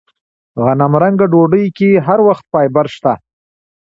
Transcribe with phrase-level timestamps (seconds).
[0.63, 3.13] غنمرنګه ډوډۍ کې هر وخت فایبر شته.